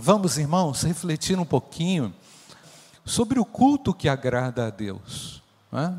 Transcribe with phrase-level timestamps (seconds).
[0.00, 2.14] Vamos, irmãos, refletir um pouquinho
[3.04, 5.42] sobre o culto que agrada a Deus.
[5.72, 5.92] É?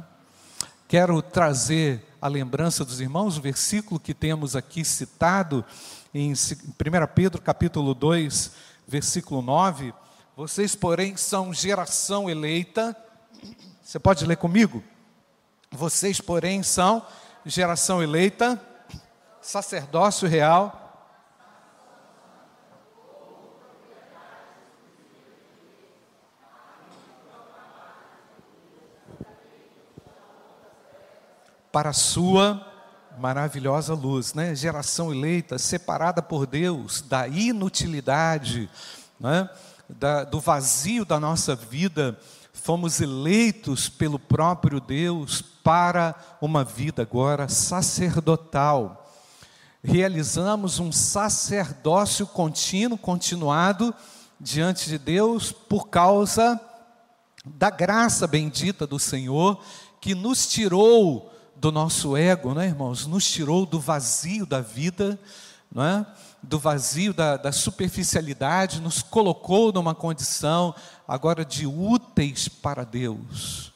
[0.88, 5.66] Quero trazer a lembrança dos irmãos o versículo que temos aqui citado
[6.14, 6.36] em 1
[7.14, 8.52] Pedro capítulo 2,
[8.88, 9.94] versículo 9.
[10.34, 12.96] Vocês, porém, são geração eleita.
[13.84, 14.82] Você pode ler comigo?
[15.70, 17.06] Vocês, porém, são
[17.46, 18.60] geração eleita,
[19.42, 20.89] sacerdócio real
[31.72, 32.66] para a sua
[33.18, 34.56] maravilhosa luz, né?
[34.56, 38.70] Geração eleita, separada por Deus da inutilidade,
[39.20, 39.50] né?
[39.90, 42.20] da, do vazio da nossa vida,
[42.54, 49.10] fomos eleitos pelo próprio Deus para uma vida agora sacerdotal.
[49.84, 53.94] Realizamos um sacerdócio contínuo, continuado
[54.40, 56.60] diante de Deus por causa
[57.46, 59.62] da graça bendita do Senhor
[60.00, 61.29] que nos tirou
[61.60, 63.06] do nosso ego, né, irmãos?
[63.06, 65.20] Nos tirou do vazio da vida,
[65.72, 66.06] não é?
[66.42, 70.74] do vazio da, da superficialidade, nos colocou numa condição
[71.06, 73.74] agora de úteis para Deus.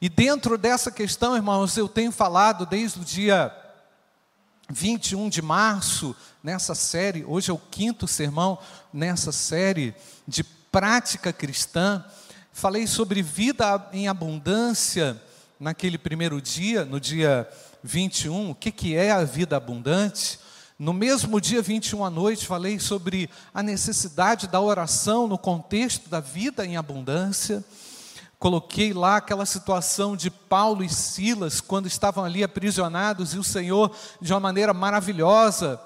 [0.00, 3.54] E dentro dessa questão, irmãos, eu tenho falado desde o dia
[4.68, 8.58] 21 de março, nessa série, hoje é o quinto sermão
[8.92, 9.94] nessa série
[10.26, 12.04] de prática cristã.
[12.52, 15.22] Falei sobre vida em abundância
[15.58, 17.48] naquele primeiro dia, no dia
[17.82, 20.38] 21, o que, que é a vida abundante.
[20.78, 26.20] No mesmo dia 21 à noite, falei sobre a necessidade da oração no contexto da
[26.20, 27.64] vida em abundância.
[28.38, 33.90] Coloquei lá aquela situação de Paulo e Silas, quando estavam ali aprisionados, e o Senhor,
[34.20, 35.80] de uma maneira maravilhosa,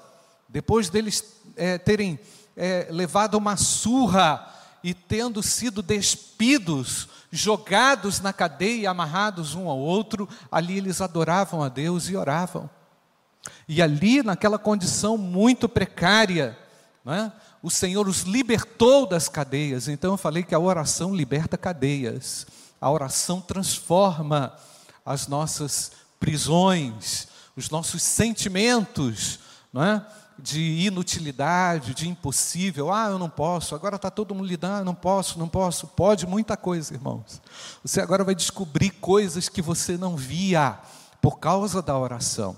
[0.49, 1.23] depois deles
[1.55, 2.19] é, terem
[2.57, 4.45] é, levado uma surra
[4.83, 11.69] e tendo sido despidos, jogados na cadeia, amarrados um ao outro, ali eles adoravam a
[11.69, 12.69] Deus e oravam.
[13.67, 16.57] E ali, naquela condição muito precária,
[17.05, 17.31] é?
[17.63, 19.87] o Senhor os libertou das cadeias.
[19.87, 22.45] Então eu falei que a oração liberta cadeias,
[22.79, 24.53] a oração transforma
[25.05, 29.39] as nossas prisões, os nossos sentimentos,
[29.73, 30.05] não é?
[30.41, 32.91] De inutilidade, de impossível.
[32.91, 33.75] Ah, eu não posso.
[33.75, 34.81] Agora está todo mundo lidando.
[34.81, 35.87] Ah, não posso, não posso.
[35.87, 37.41] Pode muita coisa, irmãos.
[37.83, 40.79] Você agora vai descobrir coisas que você não via
[41.21, 42.57] por causa da oração.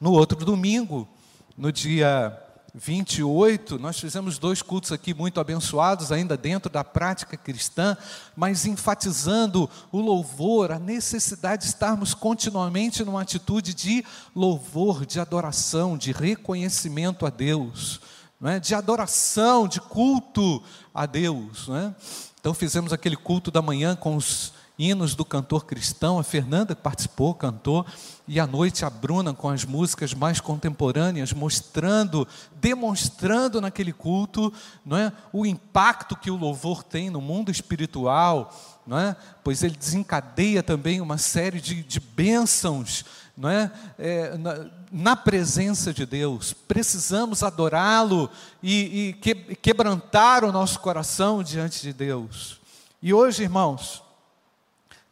[0.00, 1.08] No outro domingo,
[1.56, 2.43] no dia
[2.76, 7.96] 28, nós fizemos dois cultos aqui muito abençoados, ainda dentro da prática cristã,
[8.34, 15.96] mas enfatizando o louvor, a necessidade de estarmos continuamente numa atitude de louvor, de adoração,
[15.96, 18.00] de reconhecimento a Deus,
[18.40, 18.58] não é?
[18.58, 20.60] de adoração, de culto
[20.92, 21.68] a Deus.
[21.68, 21.94] Não é?
[22.40, 27.34] Então fizemos aquele culto da manhã com os hinos do cantor cristão, a Fernanda participou,
[27.34, 27.86] cantou,
[28.26, 32.26] e à noite a Bruna com as músicas mais contemporâneas, mostrando,
[32.60, 34.52] demonstrando naquele culto,
[34.84, 38.52] não é, o impacto que o louvor tem no mundo espiritual,
[38.86, 39.16] não é?
[39.42, 43.04] Pois ele desencadeia também uma série de, de bênçãos,
[43.36, 43.70] não é?
[43.98, 48.28] é na, na, presença de Deus, precisamos adorá-lo
[48.62, 52.60] e, e que, quebrantar o nosso coração diante de Deus.
[53.02, 54.03] E hoje, irmãos,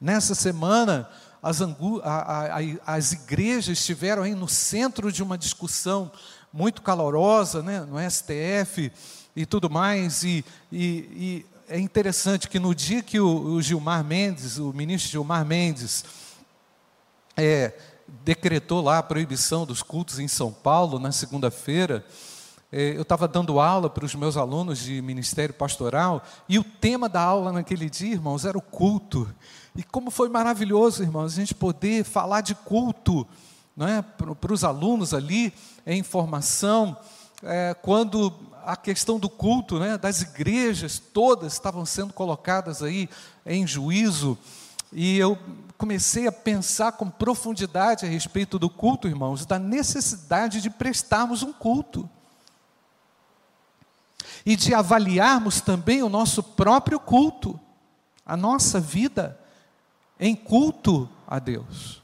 [0.03, 1.09] Nessa semana,
[1.41, 1.69] as, a,
[2.03, 2.59] a,
[2.97, 6.11] as igrejas estiveram aí no centro de uma discussão
[6.53, 8.91] muito calorosa, né, no STF
[9.37, 14.03] e tudo mais, e, e, e é interessante que no dia que o, o, Gilmar
[14.03, 16.05] Mendes, o ministro Gilmar Mendes,
[17.37, 17.73] é,
[18.25, 22.05] decretou lá a proibição dos cultos em São Paulo, na segunda-feira,
[22.73, 27.09] é, eu estava dando aula para os meus alunos de ministério pastoral, e o tema
[27.09, 29.33] da aula naquele dia, irmãos, era o culto.
[29.75, 33.27] E como foi maravilhoso, irmãos, a gente poder falar de culto
[33.77, 35.53] não é, para os alunos ali,
[35.87, 36.97] em formação,
[37.43, 38.33] é, quando
[38.65, 43.09] a questão do culto, né, das igrejas todas estavam sendo colocadas aí
[43.45, 44.39] em juízo,
[44.93, 45.39] e eu
[45.79, 51.53] comecei a pensar com profundidade a respeito do culto, irmãos, da necessidade de prestarmos um
[51.53, 52.09] culto.
[54.45, 57.59] E de avaliarmos também o nosso próprio culto,
[58.25, 59.39] a nossa vida
[60.19, 62.03] em culto a Deus.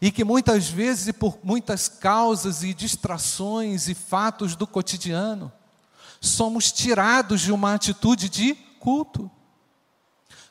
[0.00, 5.52] E que muitas vezes, e por muitas causas e distrações e fatos do cotidiano,
[6.20, 9.30] somos tirados de uma atitude de culto.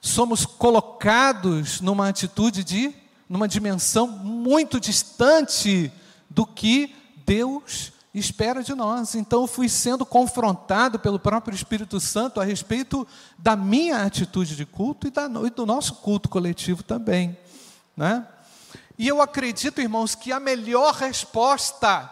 [0.01, 2.93] Somos colocados numa atitude de,
[3.27, 5.91] numa dimensão muito distante
[6.29, 6.95] do que
[7.25, 9.15] Deus espera de nós.
[9.15, 13.07] Então fui sendo confrontado pelo próprio Espírito Santo a respeito
[13.37, 17.37] da minha atitude de culto e, da, e do nosso culto coletivo também.
[17.95, 18.25] Né?
[18.97, 22.11] E eu acredito, irmãos, que a melhor resposta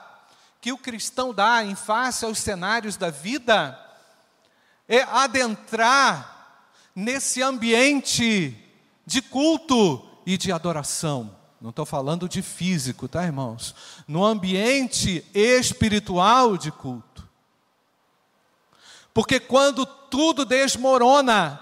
[0.61, 3.79] que o cristão dá em face aos cenários da vida
[4.87, 6.63] é adentrar
[6.95, 8.57] nesse ambiente
[9.05, 11.35] de culto e de adoração.
[11.59, 13.73] Não estou falando de físico, tá, irmãos?
[14.07, 17.27] No ambiente espiritual de culto.
[19.13, 21.61] Porque quando tudo desmorona,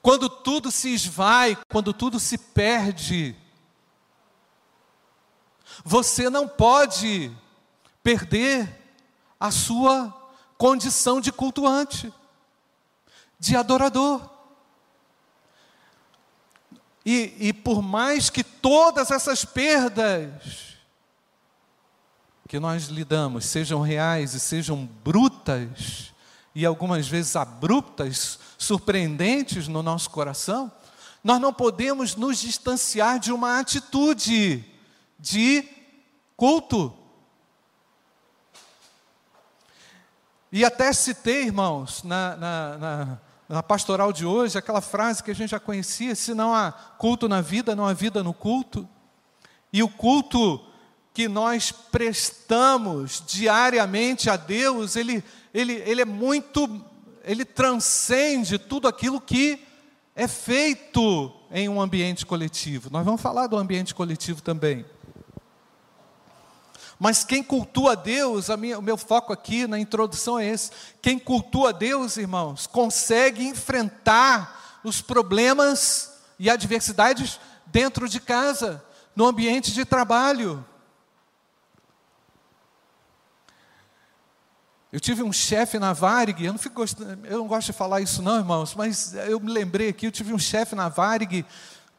[0.00, 3.34] quando tudo se esvai, quando tudo se perde,
[5.84, 7.36] você não pode
[8.02, 8.94] perder
[9.38, 10.14] a sua
[10.56, 12.12] condição de cultuante,
[13.38, 14.35] de adorador.
[17.06, 20.76] E, e por mais que todas essas perdas
[22.48, 26.12] que nós lidamos sejam reais e sejam brutas,
[26.52, 30.72] e algumas vezes abruptas, surpreendentes no nosso coração,
[31.22, 34.64] nós não podemos nos distanciar de uma atitude
[35.16, 35.68] de
[36.36, 36.92] culto.
[40.50, 43.18] E até citei, irmãos, na, na, na,
[43.48, 47.28] na, pastoral de hoje, aquela frase que a gente já conhecia: se não há culto
[47.28, 48.88] na vida, não há vida no culto.
[49.72, 50.60] E o culto
[51.12, 56.84] que nós prestamos diariamente a Deus, ele, ele, ele é muito,
[57.24, 59.58] ele transcende tudo aquilo que
[60.14, 62.90] é feito em um ambiente coletivo.
[62.90, 64.84] Nós vamos falar do ambiente coletivo também.
[66.98, 70.70] Mas quem cultua Deus, minha, o meu foco aqui na introdução é esse:
[71.02, 78.82] quem cultua Deus, irmãos, consegue enfrentar os problemas e adversidades dentro de casa,
[79.14, 80.64] no ambiente de trabalho.
[84.90, 86.82] Eu tive um chefe na Varig, eu não, fico,
[87.24, 90.32] eu não gosto de falar isso não, irmãos, mas eu me lembrei aqui, eu tive
[90.32, 91.44] um chefe na Varig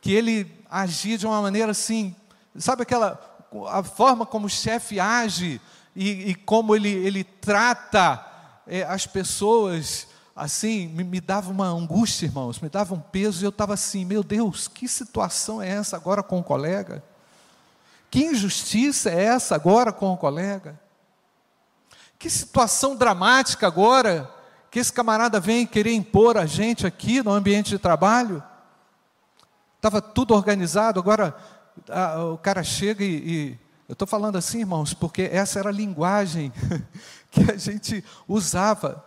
[0.01, 2.15] que ele agia de uma maneira assim,
[2.55, 5.61] sabe aquela a forma como o chefe age
[5.95, 8.23] e, e, como ele, ele trata
[8.67, 13.45] é, as pessoas, assim, me, me, dava uma angústia, irmãos, me dava um peso, e
[13.45, 17.03] eu estava assim, meu Deus, que situação é essa agora com o colega?
[18.11, 20.79] Que injustiça é essa agora com o colega?
[22.19, 24.31] Que situação dramática agora
[24.69, 28.43] que esse camarada vem querer impor a gente aqui no ambiente de trabalho?
[29.77, 31.35] Estava tudo organizado, agora
[31.89, 35.73] a, o cara chega e, e eu estou falando assim, irmãos, porque essa era a
[35.73, 36.51] linguagem
[37.31, 39.03] que a gente usava.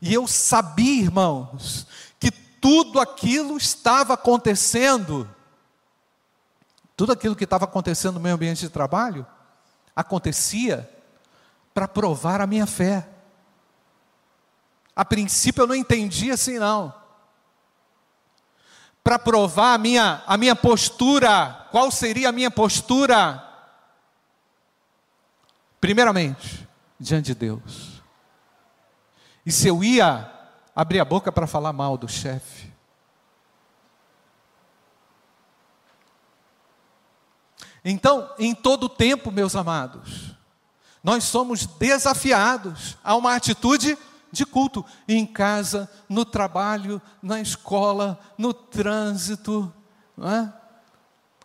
[0.00, 1.86] E eu sabia, irmãos,
[2.20, 5.28] que tudo aquilo estava acontecendo,
[6.96, 9.26] tudo aquilo que estava acontecendo no meu ambiente de trabalho,
[9.96, 10.88] acontecia
[11.74, 13.08] para provar a minha fé.
[14.94, 17.01] A princípio eu não entendia assim, não
[19.02, 21.66] para provar a minha, a minha postura.
[21.70, 23.42] Qual seria a minha postura?
[25.80, 26.68] Primeiramente,
[26.98, 28.02] diante de Deus.
[29.44, 30.30] E se eu ia
[30.74, 32.72] abrir a boca para falar mal do chefe?
[37.84, 40.36] Então, em todo tempo, meus amados,
[41.02, 43.98] nós somos desafiados a uma atitude
[44.32, 49.72] de culto, em casa, no trabalho, na escola, no trânsito,
[50.18, 50.50] é?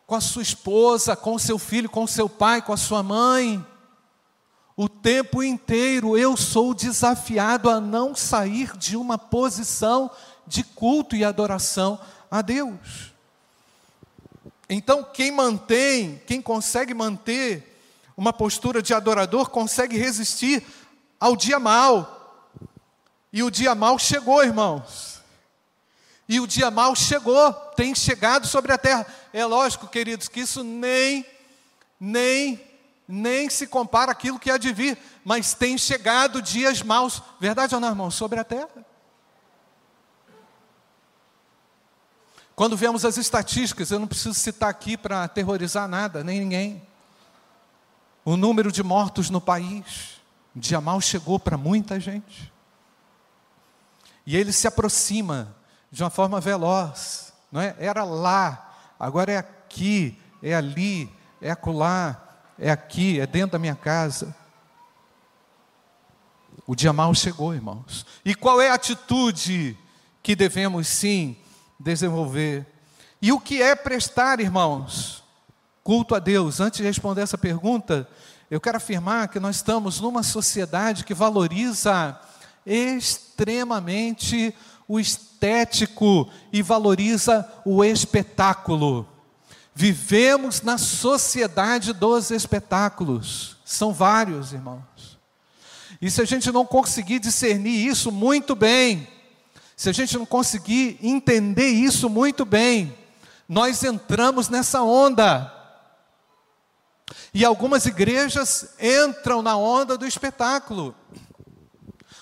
[0.08, 3.04] com a sua esposa, com o seu filho, com o seu pai, com a sua
[3.04, 3.64] mãe.
[4.76, 10.10] O tempo inteiro eu sou desafiado a não sair de uma posição
[10.48, 12.00] de culto e adoração
[12.32, 13.12] a Deus.
[14.70, 17.78] Então, quem mantém, quem consegue manter
[18.16, 20.64] uma postura de adorador, consegue resistir
[21.20, 22.17] ao dia mal,
[23.32, 25.22] e o dia mal chegou, irmãos.
[26.30, 29.06] E o dia mal chegou, tem chegado sobre a terra.
[29.32, 31.26] É lógico, queridos, que isso nem,
[32.00, 32.62] nem,
[33.08, 37.82] nem se compara àquilo que há de vir, mas tem chegado dias maus, verdade ou
[37.82, 38.86] não, irmãos, sobre a terra.
[42.56, 46.82] Quando vemos as estatísticas, eu não preciso citar aqui para aterrorizar nada, nem ninguém.
[48.26, 50.20] O número de mortos no país,
[50.56, 52.52] o dia mal chegou para muita gente.
[54.28, 55.56] E ele se aproxima
[55.90, 57.74] de uma forma veloz, não é?
[57.80, 61.10] Era lá, agora é aqui, é ali,
[61.42, 64.36] é acolá, é aqui, é dentro da minha casa.
[66.66, 68.06] O dia mal chegou, irmãos.
[68.26, 69.78] E qual é a atitude
[70.22, 71.38] que devemos sim
[71.80, 72.68] desenvolver?
[73.22, 75.24] E o que é prestar, irmãos,
[75.86, 76.60] culto a Deus.
[76.60, 78.06] Antes de responder essa pergunta,
[78.52, 82.20] eu quero afirmar que nós estamos numa sociedade que valoriza
[82.68, 84.54] extremamente
[84.88, 89.08] o estético e valoriza o espetáculo.
[89.74, 93.58] Vivemos na sociedade dos espetáculos.
[93.64, 95.20] São vários, irmãos.
[96.02, 99.08] E se a gente não conseguir discernir isso muito bem,
[99.76, 102.98] se a gente não conseguir entender isso muito bem,
[103.48, 105.54] nós entramos nessa onda.
[107.34, 110.96] E algumas igrejas entram na onda do espetáculo,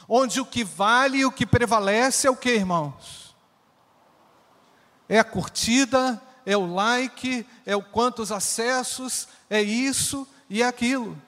[0.08, 3.36] onde o que vale e o que prevalece é o que, irmãos?
[5.08, 11.20] É a curtida, é o like, é o quantos acessos, é isso e é aquilo.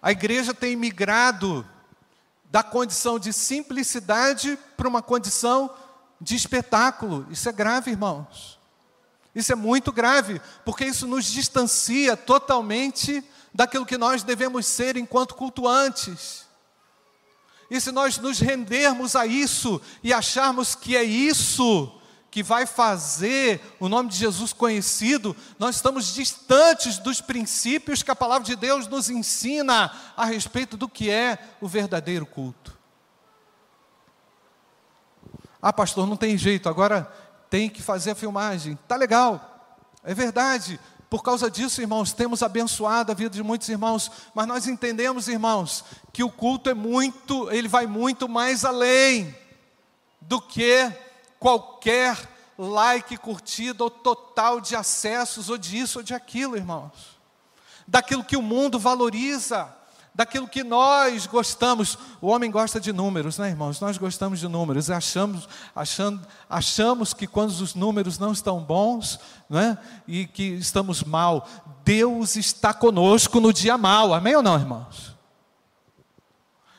[0.00, 1.66] A igreja tem migrado
[2.50, 5.70] da condição de simplicidade para uma condição
[6.20, 7.26] de espetáculo.
[7.30, 8.58] Isso é grave, irmãos.
[9.34, 13.24] Isso é muito grave, porque isso nos distancia totalmente
[13.54, 16.46] daquilo que nós devemos ser enquanto cultuantes.
[17.72, 21.90] E se nós nos rendermos a isso e acharmos que é isso
[22.30, 28.14] que vai fazer o nome de Jesus conhecido, nós estamos distantes dos princípios que a
[28.14, 32.78] palavra de Deus nos ensina a respeito do que é o verdadeiro culto.
[35.62, 37.10] Ah, pastor, não tem jeito, agora
[37.48, 38.78] tem que fazer a filmagem.
[38.86, 40.78] Tá legal, é verdade.
[41.12, 45.84] Por causa disso, irmãos, temos abençoado a vida de muitos irmãos, mas nós entendemos, irmãos,
[46.10, 49.36] que o culto é muito, ele vai muito mais além
[50.22, 50.90] do que
[51.38, 52.16] qualquer
[52.56, 57.20] like, curtida ou total de acessos ou disso ou de aquilo, irmãos.
[57.86, 59.70] Daquilo que o mundo valoriza
[60.14, 61.98] daquilo que nós gostamos.
[62.20, 63.80] O homem gosta de números, né, irmãos?
[63.80, 64.90] Nós gostamos de números.
[64.90, 71.48] Achamos, achando, achamos que quando os números não estão bons, né, e que estamos mal,
[71.84, 74.12] Deus está conosco no dia mal.
[74.14, 75.16] Amém ou não, irmãos?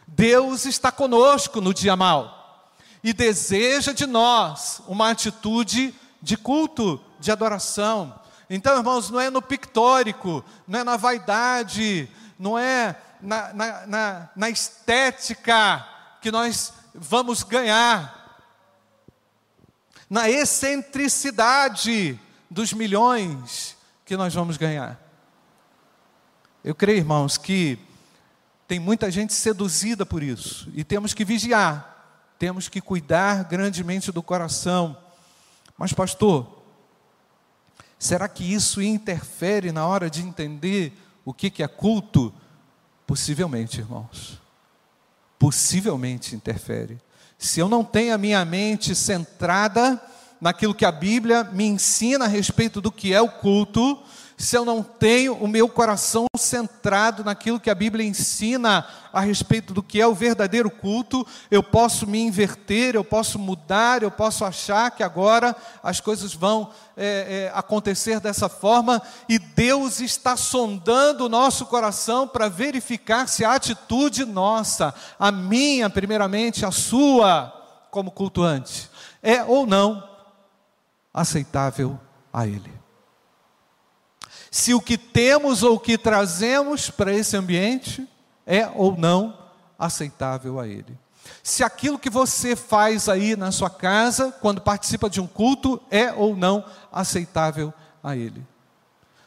[0.07, 2.71] Deus está conosco no dia mal
[3.03, 8.13] e deseja de nós uma atitude de culto, de adoração.
[8.49, 14.29] Então, irmãos, não é no pictórico, não é na vaidade, não é na, na, na,
[14.35, 15.87] na estética
[16.21, 18.21] que nós vamos ganhar,
[20.09, 23.75] na excentricidade dos milhões
[24.05, 24.99] que nós vamos ganhar.
[26.63, 27.79] Eu creio, irmãos, que
[28.67, 34.21] tem muita gente seduzida por isso, e temos que vigiar, temos que cuidar grandemente do
[34.21, 34.97] coração.
[35.77, 36.63] Mas, pastor,
[37.97, 40.93] será que isso interfere na hora de entender
[41.25, 42.33] o que é culto?
[43.05, 44.41] Possivelmente, irmãos.
[45.37, 46.99] Possivelmente interfere.
[47.37, 50.01] Se eu não tenho a minha mente centrada
[50.43, 53.97] naquilo que a Bíblia me ensina a respeito do que é o culto,
[54.37, 59.73] se eu não tenho o meu coração centrado naquilo que a Bíblia ensina a respeito
[59.73, 64.43] do que é o verdadeiro culto, eu posso me inverter, eu posso mudar, eu posso
[64.43, 71.27] achar que agora as coisas vão é, é, acontecer dessa forma, e Deus está sondando
[71.27, 77.53] o nosso coração para verificar se a atitude nossa, a minha, primeiramente, a sua,
[77.89, 78.89] como cultuante,
[79.21, 80.11] é ou não
[81.13, 81.99] aceitável
[82.31, 82.83] a Ele
[84.53, 88.07] se o que temos ou o que trazemos para esse ambiente
[88.45, 89.35] é ou não
[89.79, 90.95] aceitável a Ele.
[91.41, 96.13] Se aquilo que você faz aí na sua casa, quando participa de um culto, é
[96.13, 98.45] ou não aceitável a Ele.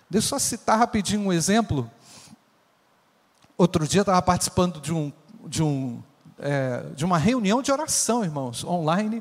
[0.09, 1.90] Deixa eu só citar rapidinho um exemplo.
[3.59, 5.12] Outro dia eu estava participando de, um,
[5.45, 6.00] de, um,
[6.38, 9.21] é, de uma reunião de oração, irmãos, online.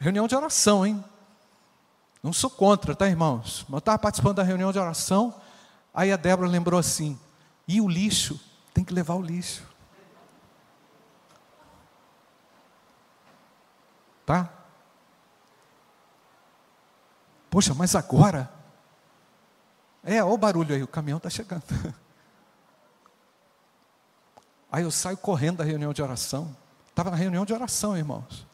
[0.00, 1.04] Reunião de oração, hein?
[2.28, 3.64] Não sou contra, tá, irmãos?
[3.70, 5.34] Mas eu estava participando da reunião de oração,
[5.94, 7.18] aí a Débora lembrou assim:
[7.66, 8.38] e o lixo?
[8.74, 9.66] Tem que levar o lixo.
[14.26, 14.50] Tá?
[17.48, 18.52] Poxa, mas agora?
[20.04, 21.64] É, olha o barulho aí, o caminhão está chegando.
[24.70, 26.54] Aí eu saio correndo da reunião de oração.
[26.90, 28.46] Estava na reunião de oração, irmãos.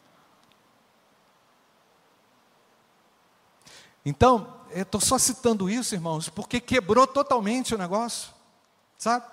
[4.05, 8.29] Então, estou só citando isso, irmãos, porque quebrou totalmente o negócio,
[8.97, 9.25] sabe?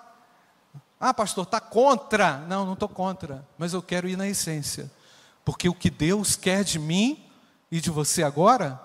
[0.99, 2.37] Ah, pastor, está contra?
[2.47, 4.91] Não, não estou contra, mas eu quero ir na essência,
[5.45, 7.29] porque o que Deus quer de mim
[7.69, 8.81] e de você agora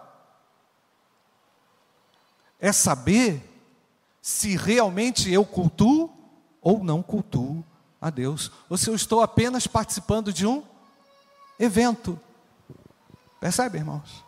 [2.61, 3.42] é saber
[4.21, 6.11] se realmente eu cultuo
[6.61, 7.64] ou não cultuo
[8.00, 10.62] a Deus, ou se eu estou apenas participando de um
[11.59, 12.18] evento.
[13.40, 14.28] Percebe, irmãos?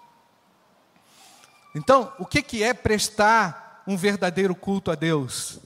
[1.75, 5.59] Então, o que, é prestar um verdadeiro culto a Deus?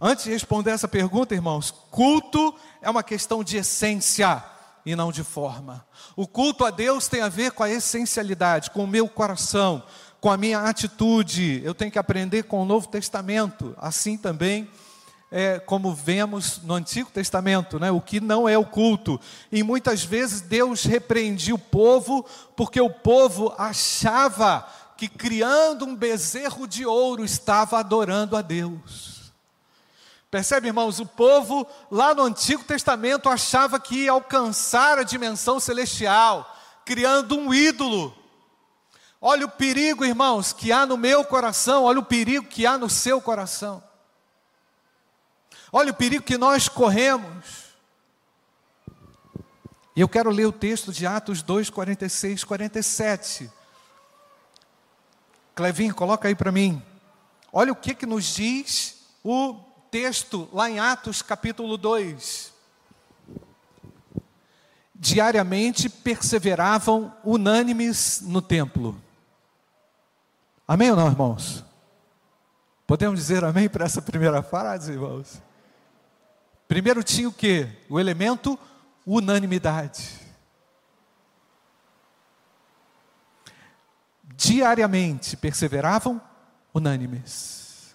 [0.00, 4.42] Antes de responder essa pergunta, irmãos, culto é uma questão de essência
[4.86, 5.84] e não de forma.
[6.16, 9.82] O culto a Deus tem a ver com a essencialidade, com o meu coração,
[10.20, 11.60] com a minha atitude.
[11.64, 14.68] Eu tenho que aprender com o Novo Testamento, assim também
[15.30, 17.90] é, como vemos no Antigo Testamento, né?
[17.90, 19.20] o que não é o culto.
[19.50, 22.26] E muitas vezes Deus repreendia o povo,
[22.56, 24.66] porque o povo achava
[25.00, 29.32] que criando um bezerro de ouro estava adorando a Deus.
[30.30, 31.00] Percebe, irmãos?
[31.00, 36.54] O povo lá no Antigo Testamento achava que ia alcançar a dimensão celestial,
[36.84, 38.14] criando um ídolo.
[39.18, 42.90] Olha o perigo, irmãos, que há no meu coração, olha o perigo que há no
[42.90, 43.82] seu coração.
[45.72, 47.70] Olha o perigo que nós corremos.
[49.96, 53.59] E eu quero ler o texto de Atos 2, 46, 47.
[55.60, 56.82] Clevinho, coloca aí para mim.
[57.52, 59.56] Olha o que, que nos diz o
[59.90, 62.50] texto lá em Atos capítulo 2.
[64.94, 68.98] Diariamente perseveravam unânimes no templo.
[70.66, 71.62] Amém ou não, irmãos?
[72.86, 75.42] Podemos dizer amém para essa primeira frase, irmãos?
[76.66, 77.68] Primeiro tinha o que?
[77.86, 78.58] O elemento
[79.04, 80.19] unanimidade.
[84.40, 86.18] Diariamente perseveravam
[86.72, 87.94] unânimes.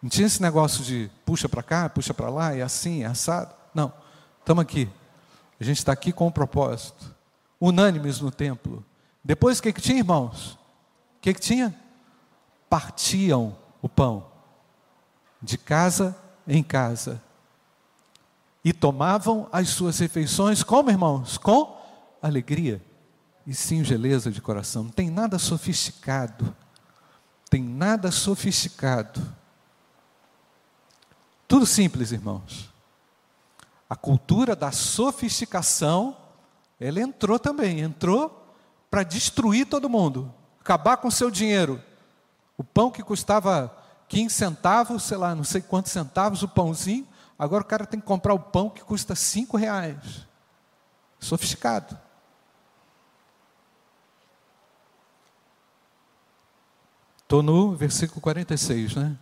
[0.00, 3.52] Não tinha esse negócio de puxa para cá, puxa para lá, é assim, é assado.
[3.74, 3.92] Não,
[4.38, 4.88] estamos aqui.
[5.58, 7.12] A gente está aqui com um propósito.
[7.60, 8.84] Unânimes no templo.
[9.24, 10.52] Depois o que, que tinha, irmãos?
[10.52, 11.74] O que, que tinha?
[12.70, 14.28] Partiam o pão
[15.42, 16.16] de casa
[16.46, 17.20] em casa
[18.64, 21.36] e tomavam as suas refeições como, irmãos?
[21.36, 21.76] Com
[22.22, 22.80] alegria
[23.46, 24.84] e singeleza de coração.
[24.84, 26.54] Não tem nada sofisticado.
[27.48, 29.20] Tem nada sofisticado.
[31.46, 32.72] Tudo simples, irmãos.
[33.88, 36.16] A cultura da sofisticação,
[36.80, 38.44] ela entrou também, entrou
[38.90, 41.80] para destruir todo mundo, acabar com o seu dinheiro.
[42.58, 43.72] O pão que custava
[44.08, 47.06] 15 centavos, sei lá, não sei quantos centavos o pãozinho,
[47.38, 50.26] Agora o cara tem que comprar o pão que custa cinco reais.
[51.20, 51.98] Sofisticado.
[57.26, 59.16] Estou no versículo 46, né?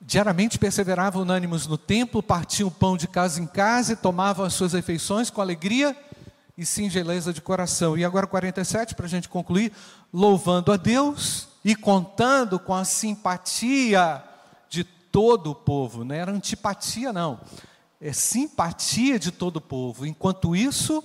[0.00, 4.54] Diariamente perseveravam unânimes no templo, partiam o pão de casa em casa e tomavam as
[4.54, 5.96] suas refeições com alegria
[6.56, 7.98] e singeleza de coração.
[7.98, 9.72] E agora 47, para a gente concluir,
[10.12, 14.22] louvando a Deus e contando com a simpatia
[15.12, 17.38] todo o povo, não era antipatia, não,
[18.00, 20.06] é simpatia de todo o povo.
[20.06, 21.04] Enquanto isso,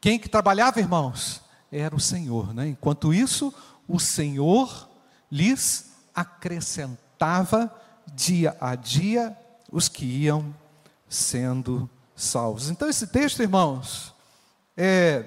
[0.00, 1.42] quem que trabalhava, irmãos?
[1.70, 2.68] Era o Senhor, né?
[2.68, 3.54] Enquanto isso,
[3.90, 4.88] o Senhor
[5.30, 7.74] lhes acrescentava
[8.14, 9.36] dia a dia
[9.70, 10.54] os que iam
[11.08, 12.70] sendo salvos.
[12.70, 14.14] Então, esse texto, irmãos,
[14.76, 15.24] é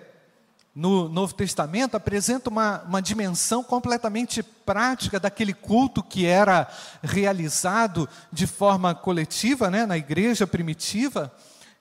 [0.76, 6.68] no Novo Testamento apresenta uma, uma dimensão completamente prática daquele culto que era
[7.04, 11.32] realizado de forma coletiva né, na igreja primitiva.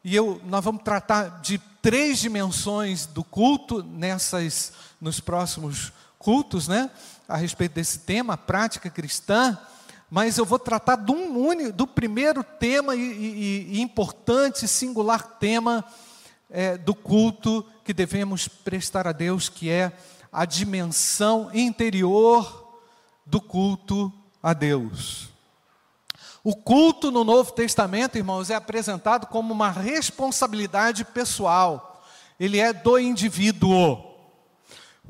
[0.05, 5.91] E eu, nós vamos tratar de três dimensões do culto nessas, nos próximos
[6.23, 6.91] cultos, né,
[7.29, 9.59] a respeito desse tema, prática cristã.
[10.11, 15.85] Mas eu vou tratar do, único, do primeiro tema e, e, e importante, singular tema
[16.51, 19.93] é, do culto que devemos prestar a Deus, que é
[20.31, 22.79] a dimensão interior
[23.25, 25.29] do culto a Deus.
[26.45, 32.05] O culto no Novo Testamento, irmãos, é apresentado como uma responsabilidade pessoal,
[32.39, 34.12] ele é do indivíduo.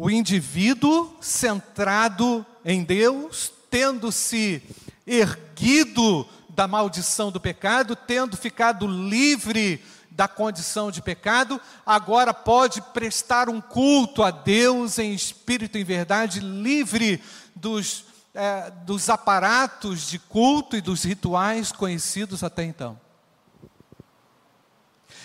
[0.03, 4.61] O indivíduo centrado em Deus, tendo se
[5.07, 13.49] erguido da maldição do pecado, tendo ficado livre da condição de pecado, agora pode prestar
[13.49, 17.23] um culto a Deus em espírito e verdade, livre
[17.55, 22.99] dos, é, dos aparatos de culto e dos rituais conhecidos até então.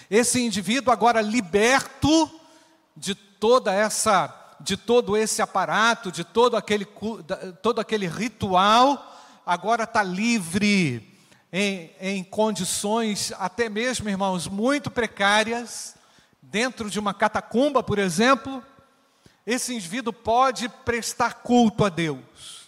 [0.08, 2.30] Esse indivíduo agora liberto
[2.96, 6.88] de toda essa, de todo esse aparato, de todo aquele,
[7.62, 9.15] todo aquele ritual,
[9.46, 11.17] agora está livre
[11.52, 15.96] em, em condições, até mesmo, irmãos, muito precárias,
[16.41, 18.63] dentro de uma catacumba, por exemplo,
[19.46, 22.67] esse indivíduo pode prestar culto a Deus.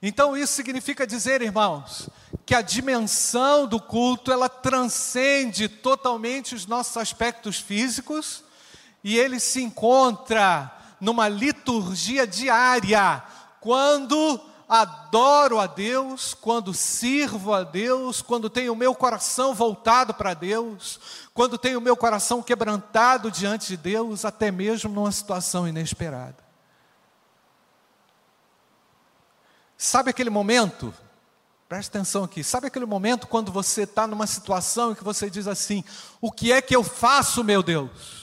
[0.00, 2.08] Então isso significa dizer, irmãos,
[2.44, 8.42] que a dimensão do culto ela transcende totalmente os nossos aspectos físicos
[9.04, 10.70] e ele se encontra
[11.02, 13.24] numa liturgia diária,
[13.60, 20.32] quando adoro a Deus, quando sirvo a Deus, quando tenho o meu coração voltado para
[20.32, 21.00] Deus,
[21.34, 26.38] quando tenho o meu coração quebrantado diante de Deus, até mesmo numa situação inesperada.
[29.76, 30.94] Sabe aquele momento?
[31.68, 32.44] Preste atenção aqui.
[32.44, 35.82] Sabe aquele momento quando você está numa situação em que você diz assim:
[36.20, 38.21] O que é que eu faço, meu Deus?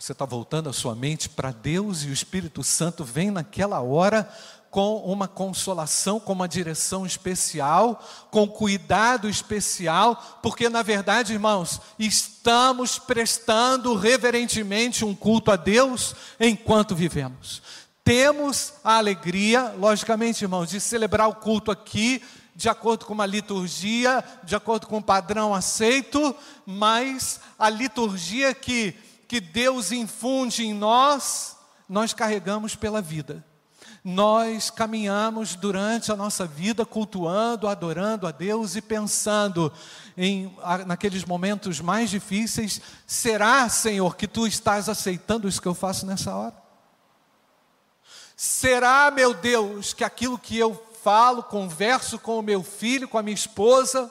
[0.00, 4.32] Você está voltando a sua mente para Deus e o Espírito Santo vem naquela hora
[4.70, 12.96] com uma consolação, com uma direção especial, com cuidado especial, porque na verdade, irmãos, estamos
[12.96, 17.60] prestando reverentemente um culto a Deus enquanto vivemos.
[18.04, 22.22] Temos a alegria, logicamente, irmãos, de celebrar o culto aqui
[22.54, 26.34] de acordo com uma liturgia, de acordo com um padrão aceito,
[26.64, 28.96] mas a liturgia que
[29.28, 33.44] que Deus infunde em nós, nós carregamos pela vida.
[34.02, 39.70] Nós caminhamos durante a nossa vida cultuando, adorando a Deus e pensando
[40.16, 46.06] em naqueles momentos mais difíceis, será, Senhor, que tu estás aceitando isso que eu faço
[46.06, 46.54] nessa hora?
[48.34, 53.22] Será, meu Deus, que aquilo que eu falo, converso com o meu filho, com a
[53.22, 54.10] minha esposa,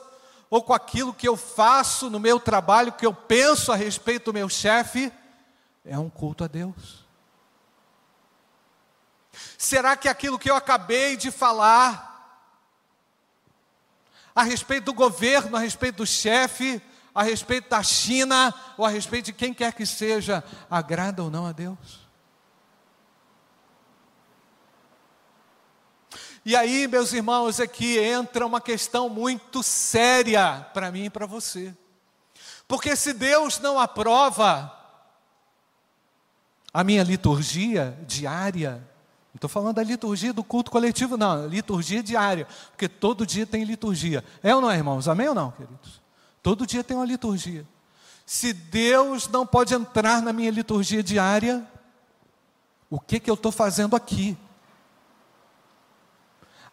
[0.50, 4.34] ou com aquilo que eu faço no meu trabalho, que eu penso a respeito do
[4.34, 5.12] meu chefe,
[5.84, 7.06] é um culto a Deus?
[9.56, 12.06] Será que aquilo que eu acabei de falar,
[14.34, 16.80] a respeito do governo, a respeito do chefe,
[17.14, 21.46] a respeito da China, ou a respeito de quem quer que seja, agrada ou não
[21.46, 22.07] a Deus?
[26.44, 31.74] E aí, meus irmãos, aqui entra uma questão muito séria para mim e para você.
[32.66, 34.72] Porque se Deus não aprova
[36.72, 38.72] a minha liturgia diária,
[39.32, 43.64] não estou falando da liturgia do culto coletivo, não, liturgia diária, porque todo dia tem
[43.64, 44.24] liturgia.
[44.42, 45.08] É ou não é, irmãos?
[45.08, 46.00] Amém ou não, queridos?
[46.42, 47.66] Todo dia tem uma liturgia.
[48.24, 51.66] Se Deus não pode entrar na minha liturgia diária,
[52.90, 54.36] o que, que eu estou fazendo aqui?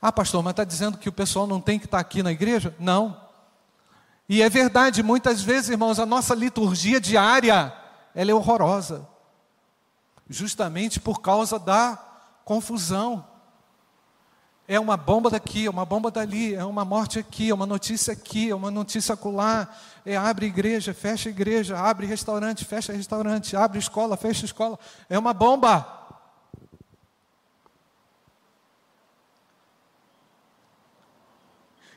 [0.08, 2.32] Ah, pastor, mas está dizendo que o pessoal não tem que estar tá aqui na
[2.32, 2.76] igreja?
[2.78, 3.20] Não.
[4.30, 7.74] E é verdade, muitas vezes, irmãos, a nossa liturgia diária,
[8.14, 9.10] ela é horrorosa.
[10.30, 11.98] Justamente por causa da
[12.44, 13.26] confusão.
[14.68, 18.14] É uma bomba daqui, é uma bomba dali, é uma morte aqui, é uma notícia
[18.14, 19.68] aqui, é uma notícia acolá.
[20.06, 24.78] É abre igreja, fecha igreja, abre restaurante, fecha restaurante, abre escola, fecha escola.
[25.10, 26.05] É uma bomba.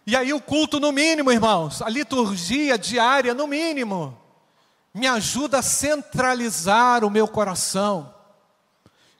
[0.08, 4.18] E aí o culto no mínimo, irmãos, a liturgia diária no mínimo,
[4.94, 8.14] me ajuda a centralizar o meu coração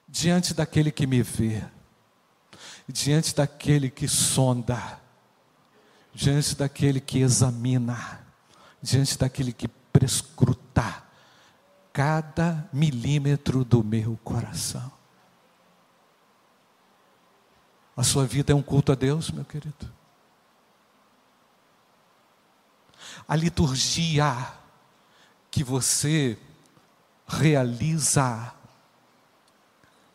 [0.07, 1.63] diante daquele que me vê,
[2.87, 4.99] diante daquele que sonda,
[6.11, 8.25] diante daquele que examina,
[8.81, 11.03] diante daquele que prescruta
[11.93, 14.91] cada milímetro do meu coração.
[17.95, 19.98] A sua vida é um culto a Deus, meu querido.
[23.29, 24.51] A liturgia
[25.51, 26.35] que você
[27.27, 28.51] realiza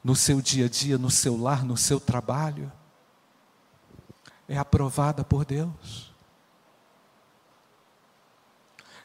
[0.03, 2.73] no seu dia a dia, no seu lar, no seu trabalho,
[4.49, 6.13] é aprovada por Deus.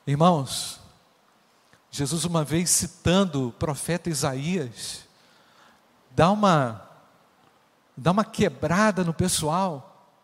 [0.08, 0.82] Irmãos,
[1.92, 5.08] Jesus, uma vez citando o profeta Isaías,
[6.10, 6.90] dá uma,
[7.96, 10.18] dá uma quebrada no pessoal.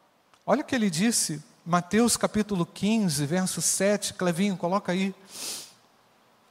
[0.43, 5.15] Olha o que ele disse: Mateus capítulo 15, verso 7, Clevinho, coloca aí.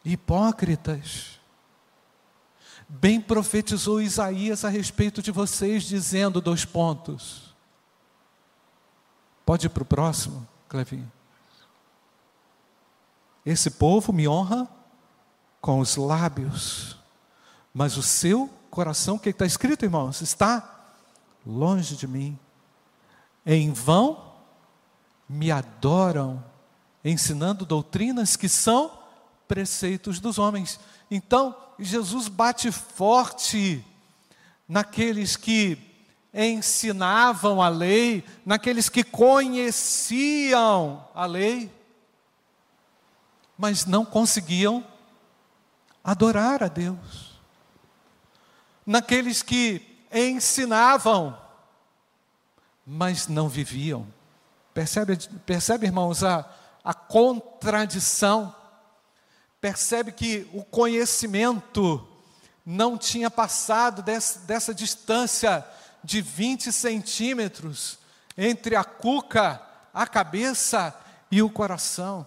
[0.05, 1.39] Hipócritas.
[2.89, 7.55] Bem profetizou Isaías a respeito de vocês, dizendo dois pontos.
[9.47, 11.11] Pode ir para o próximo, Clevinho.
[13.47, 14.69] Esse povo me honra
[15.61, 16.99] com os lábios,
[17.73, 20.21] mas o seu coração, o que está escrito, irmãos?
[20.23, 20.89] Está
[21.47, 22.37] longe de mim.
[23.47, 24.34] Em vão
[25.35, 26.43] me adoram,
[27.05, 28.97] ensinando doutrinas que são
[29.49, 30.79] preceitos dos homens.
[31.11, 33.85] Então, Jesus bate forte
[34.69, 35.77] naqueles que
[36.33, 40.25] ensinavam a lei, naqueles que conheciam
[41.13, 41.71] a lei,
[43.59, 44.87] mas não conseguiam
[46.03, 47.41] adorar a Deus.
[48.87, 51.37] Naqueles que ensinavam,
[52.87, 54.14] mas não viviam.
[54.75, 56.45] Percebe, percebe irmãos, a,
[56.83, 58.55] a contradição?
[59.65, 62.07] percebe que o conhecimento
[62.67, 65.67] não tinha passado dessa, dessa distância
[66.05, 67.99] de 20 centímetros
[68.37, 69.63] entre a cuca,
[69.95, 70.95] a cabeça
[71.31, 72.27] e o coração.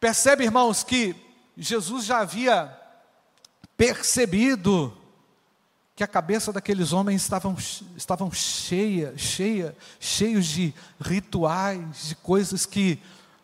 [0.00, 1.14] Percebe, irmãos, que
[1.54, 2.74] Jesus já havia
[3.76, 4.96] percebido
[5.94, 7.56] que a cabeça daqueles homens estavam,
[7.96, 12.98] estavam cheia, cheia, cheios de rituais, de coisas que,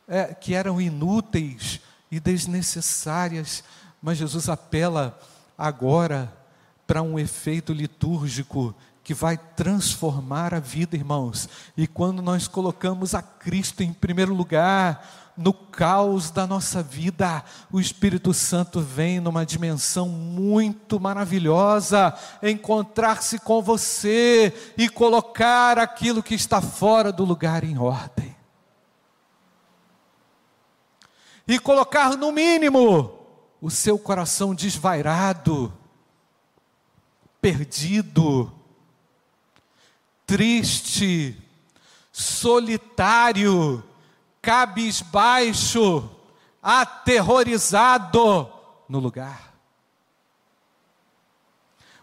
[0.06, 1.80] é, que eram inúteis
[2.10, 3.62] e desnecessárias,
[4.02, 5.18] mas Jesus apela
[5.56, 6.32] agora
[6.86, 11.48] para um efeito litúrgico que vai transformar a vida, irmãos.
[11.76, 17.78] E quando nós colocamos a Cristo em primeiro lugar, no caos da nossa vida, o
[17.78, 26.60] Espírito Santo vem numa dimensão muito maravilhosa, encontrar-se com você e colocar aquilo que está
[26.60, 28.36] fora do lugar em ordem.
[31.46, 33.16] E colocar no mínimo
[33.60, 35.72] o seu coração desvairado,
[37.40, 38.52] perdido,
[40.26, 41.40] triste,
[42.10, 43.87] solitário,
[44.40, 46.10] cabisbaixo,
[46.62, 48.50] aterrorizado
[48.88, 49.54] no lugar.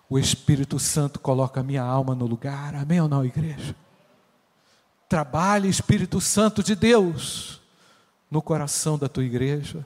[0.10, 3.76] O Espírito Santo coloca a minha alma no lugar, amém ou não, igreja?
[5.10, 7.62] Trabalhe, Espírito Santo de Deus,
[8.30, 9.86] no coração da tua igreja.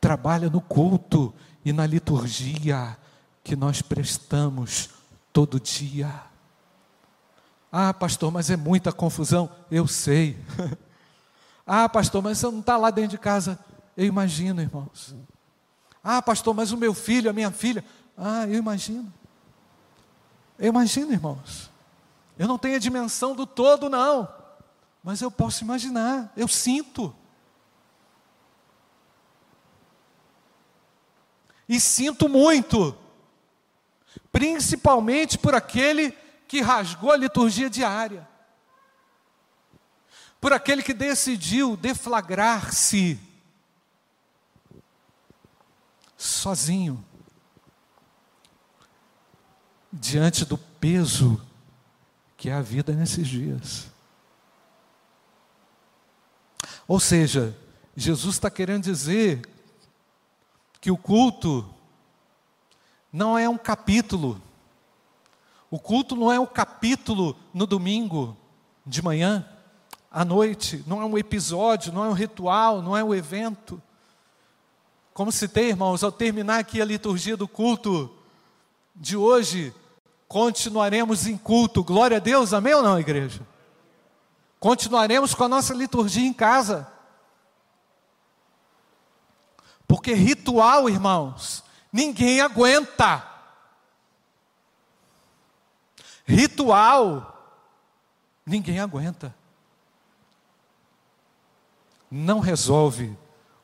[0.00, 2.96] Trabalha no culto e na liturgia
[3.42, 4.90] que nós prestamos
[5.32, 6.27] todo dia.
[7.70, 9.50] Ah, pastor, mas é muita confusão.
[9.70, 10.38] Eu sei.
[11.66, 13.58] ah, pastor, mas você não está lá dentro de casa.
[13.96, 15.14] Eu imagino, irmãos.
[16.02, 17.84] Ah, pastor, mas o meu filho, a minha filha.
[18.16, 19.12] Ah, eu imagino.
[20.58, 21.70] Eu imagino, irmãos.
[22.38, 24.28] Eu não tenho a dimensão do todo, não.
[25.02, 27.14] Mas eu posso imaginar, eu sinto.
[31.68, 32.96] E sinto muito.
[34.32, 36.16] Principalmente por aquele
[36.48, 38.26] que rasgou a liturgia diária,
[40.40, 43.20] por aquele que decidiu deflagrar-se
[46.16, 47.04] sozinho,
[49.92, 51.40] diante do peso
[52.36, 53.88] que é a vida nesses dias.
[56.86, 57.56] Ou seja,
[57.94, 59.42] Jesus está querendo dizer
[60.80, 61.68] que o culto
[63.12, 64.40] não é um capítulo,
[65.70, 68.36] o culto não é um capítulo no domingo
[68.86, 69.46] de manhã,
[70.10, 73.80] à noite, não é um episódio, não é um ritual, não é um evento.
[75.12, 78.10] Como citei, irmãos, ao terminar aqui a liturgia do culto
[78.94, 79.74] de hoje,
[80.26, 81.84] continuaremos em culto.
[81.84, 83.46] Glória a Deus, amém ou não, igreja?
[84.58, 86.90] Continuaremos com a nossa liturgia em casa.
[89.86, 93.24] Porque ritual, irmãos, ninguém aguenta.
[96.28, 97.56] Ritual,
[98.44, 99.34] ninguém aguenta.
[102.10, 103.16] Não resolve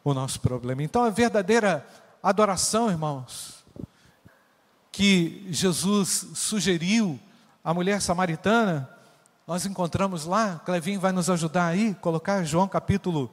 [0.03, 0.83] o nosso problema.
[0.83, 1.87] Então, a verdadeira
[2.23, 3.63] adoração, irmãos,
[4.91, 7.21] que Jesus sugeriu
[7.63, 8.89] à mulher samaritana,
[9.47, 13.31] nós encontramos lá, Clevinho vai nos ajudar aí, colocar João capítulo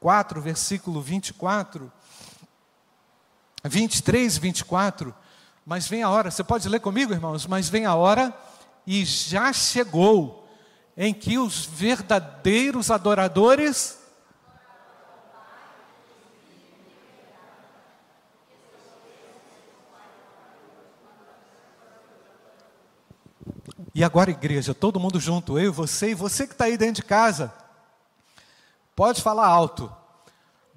[0.00, 1.90] 4, versículo 24,
[3.64, 5.14] 23, 24.
[5.64, 7.46] Mas vem a hora, você pode ler comigo, irmãos?
[7.46, 8.34] Mas vem a hora
[8.86, 10.48] e já chegou
[10.96, 13.98] em que os verdadeiros adoradores
[23.96, 27.02] E agora, igreja, todo mundo junto, eu você, e você que está aí dentro de
[27.02, 27.50] casa,
[28.94, 29.90] pode falar alto.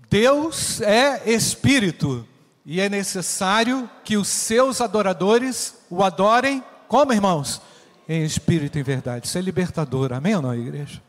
[0.09, 2.25] Deus é Espírito,
[2.65, 7.61] e é necessário que os seus adoradores o adorem, como irmãos?
[8.09, 9.27] Em espírito e em verdade.
[9.27, 10.99] Isso é libertador, amém ou não, igreja?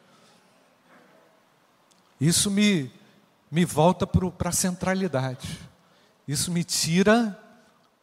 [2.20, 2.92] Isso me,
[3.50, 5.58] me volta para a centralidade.
[6.28, 7.42] Isso me tira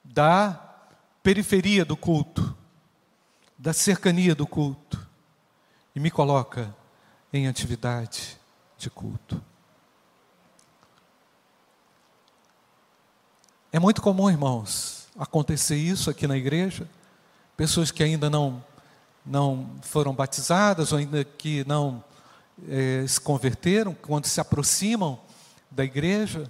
[0.03, 0.59] da
[1.21, 2.57] periferia do culto,
[3.55, 5.07] da cercania do culto,
[5.95, 6.75] e me coloca
[7.31, 8.35] em atividade
[8.79, 9.39] de culto.
[13.71, 16.89] É muito comum, irmãos, acontecer isso aqui na igreja.
[17.55, 18.63] Pessoas que ainda não
[19.27, 22.03] não foram batizadas ou ainda que não
[22.67, 25.19] é, se converteram, quando se aproximam
[25.69, 26.49] da igreja,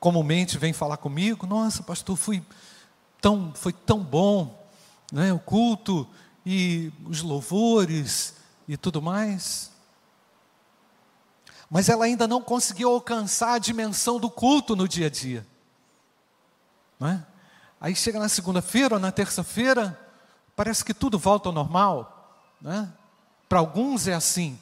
[0.00, 2.42] comumente vêm falar comigo: Nossa, pastor, fui
[3.20, 4.66] tão, foi tão bom
[5.12, 6.08] né, o culto
[6.44, 8.34] e os louvores
[8.66, 9.70] e tudo mais.
[11.70, 15.46] mas ela ainda não conseguiu alcançar a dimensão do culto no dia a dia.
[16.98, 17.26] Não é?
[17.80, 19.98] Aí chega na segunda-feira ou na terça-feira,
[20.56, 22.32] parece que tudo volta ao normal.
[22.60, 22.90] Né?
[23.48, 24.58] Para alguns é assim.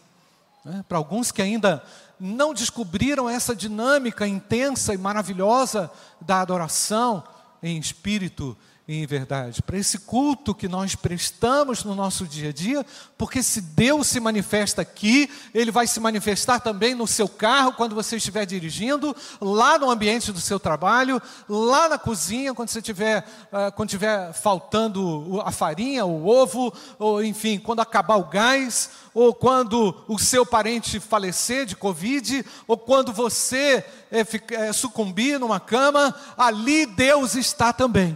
[0.65, 0.85] Né?
[0.89, 1.83] Para alguns que ainda
[2.19, 7.23] não descobriram essa dinâmica intensa e maravilhosa da adoração
[7.63, 12.85] em espírito em verdade, para esse culto que nós prestamos no nosso dia a dia,
[13.17, 17.95] porque se Deus se manifesta aqui, Ele vai se manifestar também no seu carro, quando
[17.95, 23.25] você estiver dirigindo, lá no ambiente do seu trabalho, lá na cozinha, quando você tiver,
[23.51, 29.33] uh, quando tiver faltando a farinha, o ovo, ou enfim, quando acabar o gás, ou
[29.33, 36.15] quando o seu parente falecer de Covid, ou quando você é, é, sucumbir numa cama,
[36.37, 38.15] ali Deus está também.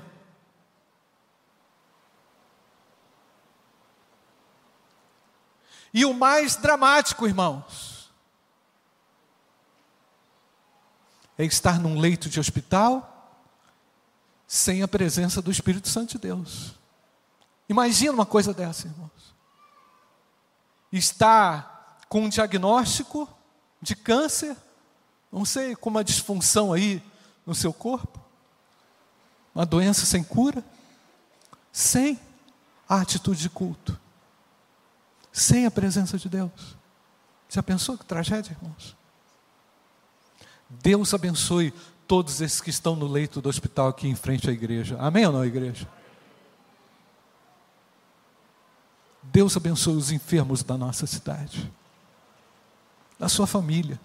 [5.93, 8.11] E o mais dramático, irmãos,
[11.37, 13.15] é estar num leito de hospital
[14.47, 16.75] sem a presença do Espírito Santo de Deus.
[17.69, 19.35] Imagina uma coisa dessa, irmãos.
[20.91, 23.29] Estar com um diagnóstico
[23.81, 24.57] de câncer,
[25.31, 27.03] não sei, com uma disfunção aí
[27.47, 28.19] no seu corpo,
[29.55, 30.65] uma doença sem cura,
[31.73, 32.19] sem
[32.89, 33.99] a atitude de culto
[35.39, 36.77] sem a presença de Deus.
[37.49, 38.97] Já pensou que tragédia, irmãos?
[40.69, 41.73] Deus abençoe
[42.07, 44.97] todos esses que estão no leito do hospital aqui em frente à igreja.
[44.99, 45.89] Amém ou não, igreja?
[49.23, 51.71] Deus abençoe os enfermos da nossa cidade,
[53.19, 54.01] da sua família,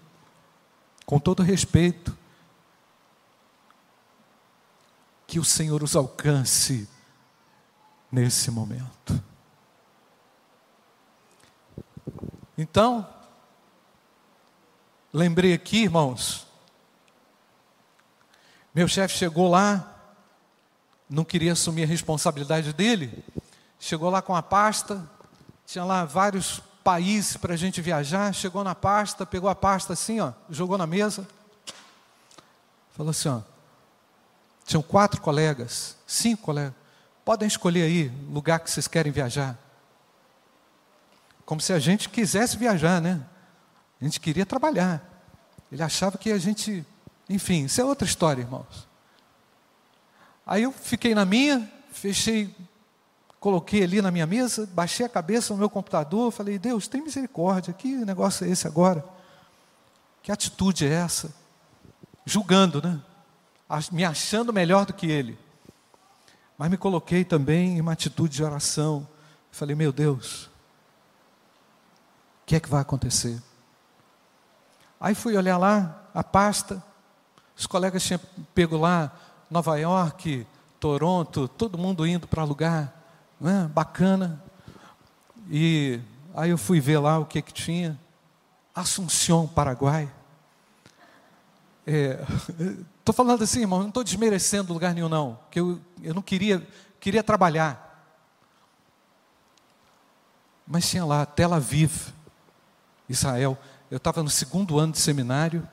[1.04, 2.16] com todo respeito.
[5.26, 6.88] Que o Senhor os alcance
[8.12, 9.20] nesse momento.
[12.56, 13.06] Então,
[15.12, 16.46] lembrei aqui, irmãos,
[18.72, 19.92] meu chefe chegou lá,
[21.08, 23.24] não queria assumir a responsabilidade dele,
[23.78, 25.08] chegou lá com a pasta,
[25.66, 30.20] tinha lá vários países para a gente viajar, chegou na pasta, pegou a pasta assim,
[30.20, 31.26] ó, jogou na mesa,
[32.92, 33.40] falou assim, ó,
[34.64, 36.74] tinham quatro colegas, cinco colegas,
[37.24, 39.58] podem escolher aí o lugar que vocês querem viajar.
[41.44, 43.20] Como se a gente quisesse viajar, né?
[44.00, 45.02] A gente queria trabalhar.
[45.70, 46.84] Ele achava que a gente.
[47.28, 48.88] Enfim, isso é outra história, irmãos.
[50.46, 52.54] Aí eu fiquei na minha, fechei,
[53.40, 57.72] coloquei ali na minha mesa, baixei a cabeça no meu computador, falei: Deus, tem misericórdia,
[57.72, 59.04] que negócio é esse agora?
[60.22, 61.34] Que atitude é essa?
[62.24, 63.00] Julgando, né?
[63.90, 65.38] Me achando melhor do que ele.
[66.56, 69.06] Mas me coloquei também em uma atitude de oração.
[69.50, 70.50] Falei: Meu Deus,
[72.44, 73.42] o que é que vai acontecer?
[75.00, 76.84] Aí fui olhar lá a pasta,
[77.56, 78.20] os colegas tinham
[78.54, 79.10] pego lá
[79.50, 80.46] Nova York,
[80.78, 83.02] Toronto, todo mundo indo para lugar
[83.40, 84.42] né, bacana.
[85.48, 85.98] E
[86.34, 87.98] aí eu fui ver lá o que, que tinha.
[88.74, 90.12] Assunção, Paraguai.
[91.86, 95.38] Estou é, falando assim, irmão, não estou desmerecendo lugar nenhum, não.
[95.50, 96.66] Que eu, eu não queria,
[97.00, 97.80] queria trabalhar.
[100.66, 102.13] Mas tinha lá, Tel Aviv.
[103.08, 103.58] Israel.
[103.90, 105.66] Eu estava no segundo ano de seminário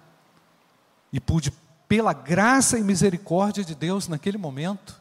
[1.11, 1.51] e pude,
[1.87, 4.99] pela graça e misericórdia de Deus, naquele momento,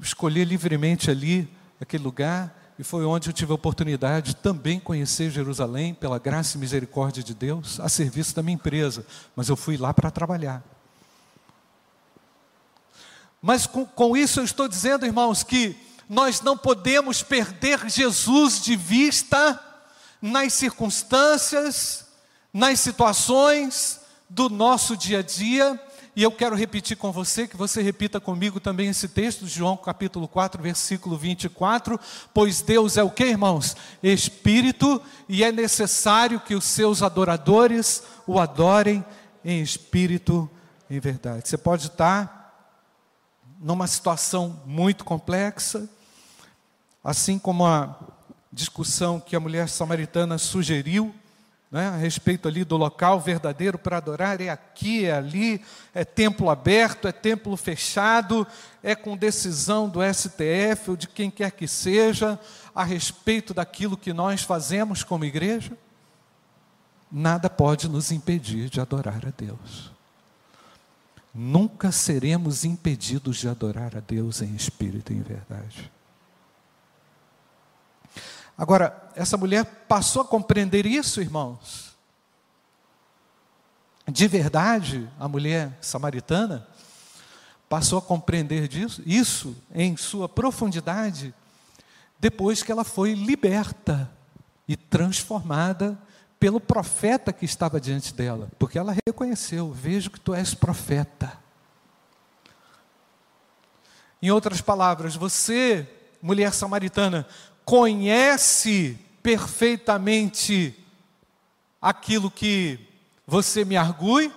[0.00, 1.48] escolher livremente ali
[1.80, 6.56] aquele lugar e foi onde eu tive a oportunidade de também conhecer Jerusalém, pela graça
[6.56, 9.06] e misericórdia de Deus, a serviço da minha empresa.
[9.36, 10.62] Mas eu fui lá para trabalhar.
[13.40, 15.76] Mas com, com isso eu estou dizendo, irmãos, que
[16.08, 19.60] nós não podemos perder Jesus de vista
[20.24, 22.06] nas circunstâncias,
[22.50, 25.78] nas situações do nosso dia a dia.
[26.16, 30.26] E eu quero repetir com você, que você repita comigo também esse texto João capítulo
[30.26, 32.00] 4, versículo 24.
[32.32, 33.76] Pois Deus é o que, irmãos?
[34.02, 39.04] Espírito, e é necessário que os seus adoradores o adorem
[39.44, 40.48] em espírito
[40.88, 41.46] em verdade.
[41.46, 42.72] Você pode estar
[43.60, 45.86] numa situação muito complexa,
[47.02, 48.13] assim como a
[48.54, 51.14] discussão que a mulher samaritana sugeriu,
[51.70, 55.60] né, a respeito ali do local verdadeiro para adorar, é aqui, é ali,
[55.92, 58.46] é templo aberto, é templo fechado,
[58.80, 62.38] é com decisão do STF ou de quem quer que seja,
[62.72, 65.76] a respeito daquilo que nós fazemos como igreja,
[67.10, 69.92] nada pode nos impedir de adorar a Deus.
[71.34, 75.90] Nunca seremos impedidos de adorar a Deus em espírito e em verdade.
[78.56, 81.94] Agora, essa mulher passou a compreender isso, irmãos,
[84.06, 86.68] de verdade, a mulher samaritana
[87.68, 91.34] passou a compreender disso, isso em sua profundidade
[92.20, 94.10] depois que ela foi liberta
[94.66, 95.98] e transformada
[96.38, 101.38] pelo profeta que estava diante dela, porque ela reconheceu: Vejo que tu és profeta.
[104.22, 105.86] Em outras palavras, você,
[106.22, 107.26] mulher samaritana,
[107.64, 110.78] conhece perfeitamente
[111.80, 112.78] aquilo que
[113.26, 114.32] você me argue,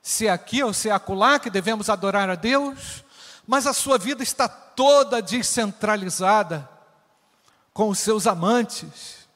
[0.00, 3.04] se é aqui ou se é acolá que devemos adorar a Deus,
[3.46, 6.68] mas a sua vida está toda descentralizada
[7.72, 9.28] com os seus amantes.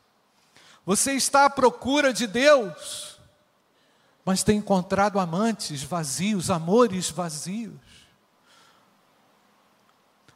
[0.84, 3.18] Você está à procura de Deus,
[4.24, 7.74] mas tem encontrado amantes vazios, amores vazios.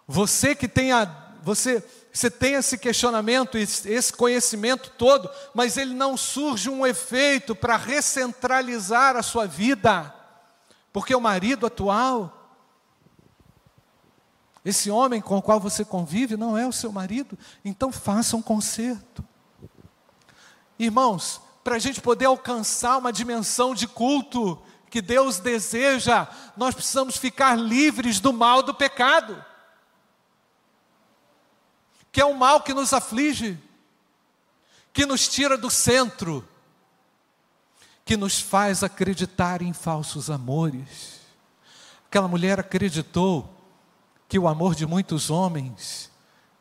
[0.07, 1.05] Você que tem a,
[1.43, 7.77] você, você tem esse questionamento, esse conhecimento todo, mas ele não surge um efeito para
[7.77, 10.15] recentralizar a sua vida,
[10.93, 12.33] porque o marido atual,
[14.65, 18.43] esse homem com o qual você convive, não é o seu marido, então faça um
[18.43, 19.25] conserto.
[20.79, 24.61] Irmãos, para a gente poder alcançar uma dimensão de culto
[24.91, 26.27] que Deus deseja,
[26.57, 29.45] nós precisamos ficar livres do mal do pecado
[32.17, 33.59] que é o mal que nos aflige,
[34.91, 36.49] que nos tira do centro,
[38.07, 41.21] que nos faz acreditar em falsos amores.
[42.09, 43.55] Aquela mulher acreditou
[44.27, 46.11] que o amor de muitos homens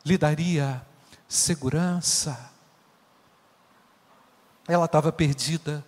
[0.04, 0.86] lhe daria
[1.26, 2.52] segurança.
[4.68, 5.82] Ela estava perdida,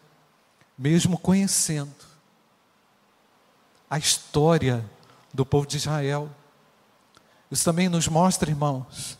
[0.78, 2.06] mesmo conhecendo
[3.90, 4.82] a história
[5.34, 6.34] do povo de Israel.
[7.50, 9.18] Isso também nos mostra, irmãos,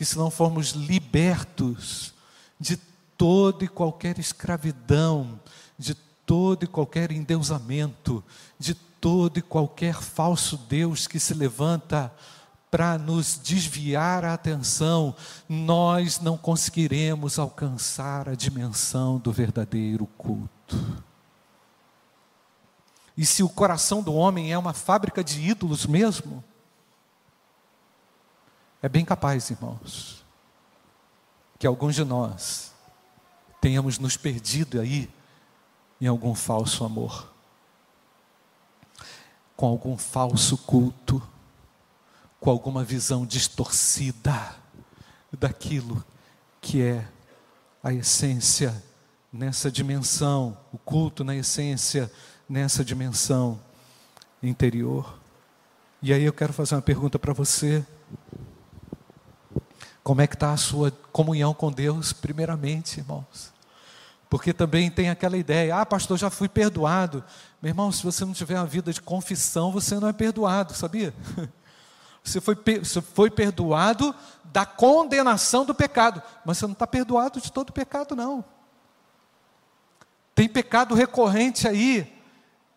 [0.00, 2.14] que se não formos libertos
[2.58, 2.78] de
[3.18, 5.38] toda e qualquer escravidão,
[5.78, 5.94] de
[6.24, 8.24] todo e qualquer endeusamento,
[8.58, 12.10] de todo e qualquer falso Deus que se levanta
[12.70, 15.14] para nos desviar a atenção,
[15.46, 20.78] nós não conseguiremos alcançar a dimensão do verdadeiro culto.
[23.14, 26.42] E se o coração do homem é uma fábrica de ídolos mesmo,
[28.82, 30.24] é bem capaz, irmãos,
[31.58, 32.72] que alguns de nós
[33.60, 35.10] tenhamos nos perdido aí
[36.00, 37.30] em algum falso amor,
[39.54, 41.22] com algum falso culto,
[42.40, 44.56] com alguma visão distorcida
[45.30, 46.02] daquilo
[46.60, 47.06] que é
[47.82, 48.82] a essência
[49.30, 52.10] nessa dimensão, o culto na essência
[52.48, 53.60] nessa dimensão
[54.42, 55.18] interior.
[56.02, 57.84] E aí eu quero fazer uma pergunta para você.
[60.10, 63.52] Como é que está a sua comunhão com Deus, primeiramente, irmãos?
[64.28, 67.22] Porque também tem aquela ideia, ah, pastor, já fui perdoado.
[67.62, 71.14] Meu irmão, se você não tiver uma vida de confissão, você não é perdoado, sabia?
[72.24, 77.50] Você foi, você foi perdoado da condenação do pecado, mas você não está perdoado de
[77.50, 78.44] todo pecado, não.
[80.34, 82.19] Tem pecado recorrente aí,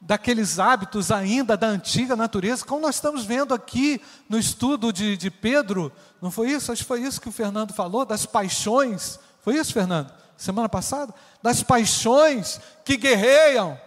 [0.05, 5.31] daqueles hábitos ainda da antiga natureza, como nós estamos vendo aqui no estudo de, de
[5.31, 5.91] Pedro,
[6.21, 6.71] não foi isso?
[6.71, 9.17] Acho que foi isso que o Fernando falou, das paixões.
[9.41, 10.13] Foi isso, Fernando?
[10.35, 11.13] Semana passada?
[11.41, 13.79] Das paixões que guerreiam.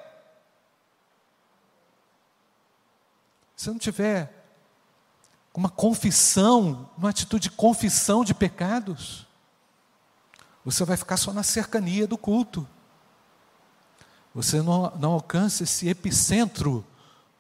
[3.55, 4.33] Se não tiver
[5.55, 9.27] uma confissão, uma atitude de confissão de pecados,
[10.64, 12.67] você vai ficar só na cercania do culto
[14.37, 16.84] você não, não alcança esse epicentro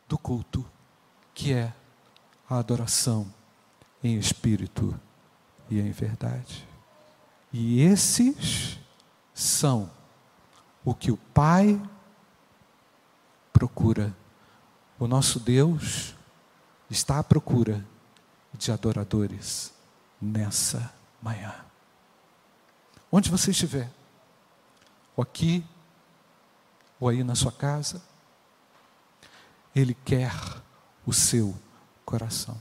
[0.08, 0.64] do culto,
[1.34, 1.70] que é
[2.48, 3.30] a adoração
[4.02, 4.98] em espírito
[5.68, 6.66] e em verdade.
[7.52, 8.78] E esses
[9.34, 9.90] são
[10.82, 11.78] o que o Pai
[13.52, 14.16] procura.
[14.98, 16.14] O nosso Deus
[16.88, 17.84] está à procura
[18.54, 19.70] de adoradores
[20.18, 21.54] nessa manhã.
[23.12, 23.90] Onde você estiver,
[25.14, 25.62] ou aqui
[26.98, 28.02] ou aí na sua casa.
[29.74, 30.32] Ele quer
[31.04, 31.54] o seu
[32.04, 32.60] coração.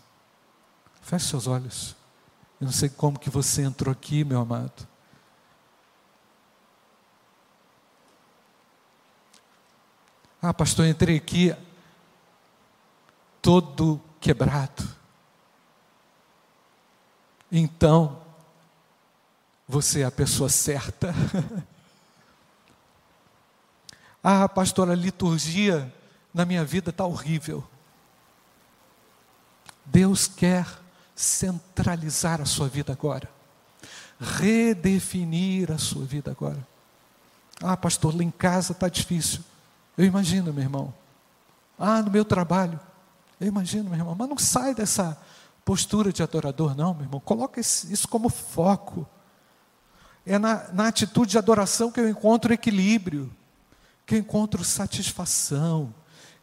[1.01, 1.95] Feche seus olhos.
[2.59, 4.87] Eu não sei como que você entrou aqui, meu amado.
[10.41, 11.55] Ah, pastor, entrei aqui
[13.41, 14.87] todo quebrado.
[17.51, 18.21] Então,
[19.67, 21.13] você é a pessoa certa.
[24.27, 25.93] Ah, pastor, a liturgia
[26.33, 27.63] na minha vida está horrível.
[29.85, 30.65] Deus quer
[31.15, 33.29] centralizar a sua vida agora,
[34.19, 36.57] redefinir a sua vida agora.
[37.61, 39.41] Ah, pastor, lá em casa está difícil.
[39.95, 40.91] Eu imagino, meu irmão.
[41.77, 42.79] Ah, no meu trabalho.
[43.39, 44.15] Eu imagino, meu irmão.
[44.17, 45.21] Mas não sai dessa
[45.63, 47.19] postura de adorador, não, meu irmão.
[47.19, 49.07] Coloca isso como foco.
[50.25, 53.31] É na, na atitude de adoração que eu encontro equilíbrio,
[54.05, 55.93] que eu encontro satisfação,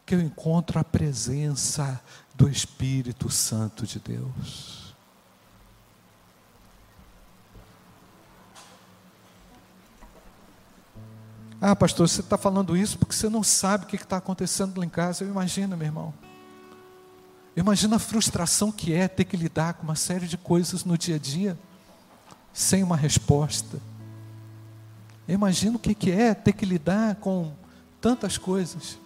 [0.05, 2.01] que eu encontro a presença
[2.35, 4.83] do Espírito Santo de Deus.
[11.61, 14.85] Ah, pastor, você está falando isso porque você não sabe o que está acontecendo lá
[14.85, 15.23] em casa.
[15.23, 16.13] Eu imagino, meu irmão.
[17.55, 21.15] Imagina a frustração que é ter que lidar com uma série de coisas no dia
[21.15, 21.57] a dia
[22.51, 23.79] sem uma resposta.
[25.27, 27.53] Imagina o que é ter que lidar com
[28.01, 28.97] tantas coisas.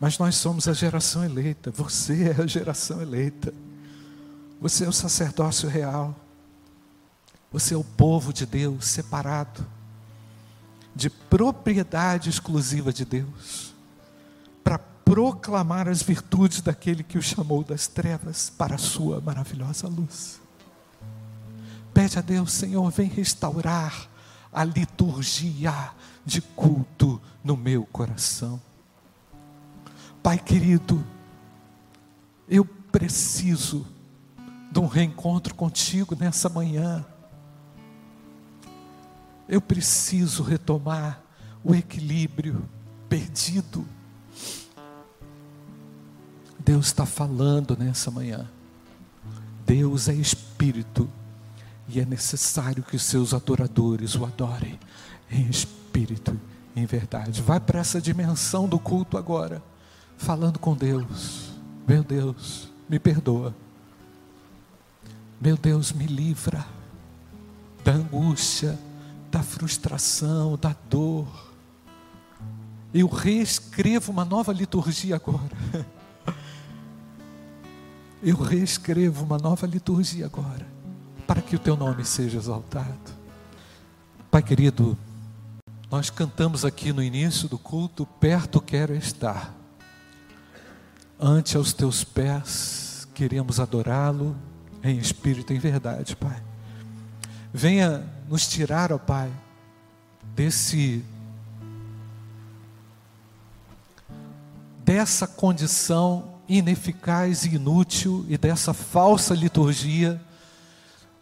[0.00, 3.52] Mas nós somos a geração eleita, você é a geração eleita,
[4.60, 6.14] você é o sacerdócio real,
[7.50, 9.66] você é o povo de Deus separado
[10.98, 13.72] de propriedade exclusiva de Deus,
[15.08, 20.38] proclamar as virtudes daquele que o chamou das trevas para a sua maravilhosa luz.
[21.94, 24.06] Pede a Deus, Senhor, vem restaurar
[24.52, 25.92] a liturgia
[26.26, 28.60] de culto no meu coração.
[30.22, 31.02] Pai querido,
[32.46, 33.86] eu preciso
[34.70, 37.02] de um reencontro contigo nessa manhã.
[39.48, 41.22] Eu preciso retomar
[41.64, 42.68] o equilíbrio
[43.08, 43.88] perdido.
[46.68, 48.46] Deus está falando nessa manhã.
[49.64, 51.08] Deus é espírito
[51.88, 54.78] e é necessário que os seus adoradores o adorem
[55.30, 56.38] em espírito
[56.76, 57.40] e em verdade.
[57.40, 59.62] Vai para essa dimensão do culto agora,
[60.18, 61.52] falando com Deus.
[61.86, 63.54] Meu Deus, me perdoa.
[65.40, 66.66] Meu Deus, me livra
[67.82, 68.78] da angústia
[69.30, 71.50] da frustração, da dor.
[72.92, 75.48] Eu reescrevo uma nova liturgia agora.
[78.22, 80.66] Eu reescrevo uma nova liturgia agora,
[81.26, 83.16] para que o teu nome seja exaltado.
[84.30, 84.98] Pai querido,
[85.90, 89.54] nós cantamos aqui no início do culto: Perto quero estar,
[91.18, 94.36] ante aos teus pés, queremos adorá-lo
[94.82, 96.42] em espírito e em verdade, Pai.
[97.52, 99.32] Venha nos tirar, ó Pai,
[100.34, 101.04] desse
[104.84, 110.20] dessa condição ineficaz e inútil e dessa falsa liturgia.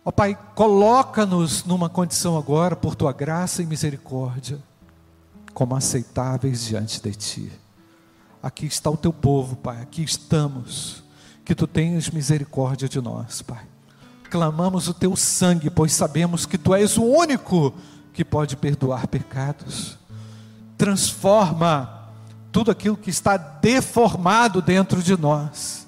[0.04, 4.58] Ó Pai, coloca-nos numa condição agora, por tua graça e misericórdia,
[5.52, 7.52] como aceitáveis diante de ti.
[8.42, 11.02] Aqui está o teu povo, Pai, aqui estamos.
[11.44, 13.66] Que tu tenhas misericórdia de nós, Pai
[14.26, 17.72] clamamos o teu sangue, pois sabemos que tu és o único
[18.12, 19.96] que pode perdoar pecados.
[20.76, 21.95] Transforma
[22.56, 25.86] tudo aquilo que está deformado dentro de nós,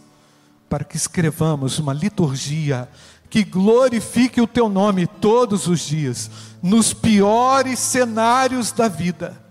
[0.69, 2.87] para que escrevamos uma liturgia
[3.31, 6.31] que glorifique o teu nome todos os dias,
[6.62, 9.43] nos piores cenários da vida.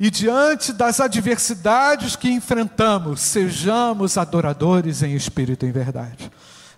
[0.00, 6.32] E diante das adversidades que enfrentamos, sejamos adoradores em espírito e em verdade.